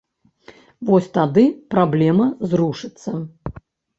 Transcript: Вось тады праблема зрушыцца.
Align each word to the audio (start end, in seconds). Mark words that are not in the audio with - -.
Вось 0.89 1.09
тады 1.17 1.43
праблема 1.75 2.25
зрушыцца. 2.53 3.11